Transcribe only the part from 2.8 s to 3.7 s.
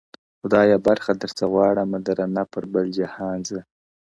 جهان زه,